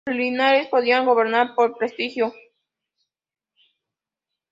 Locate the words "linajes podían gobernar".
0.17-1.53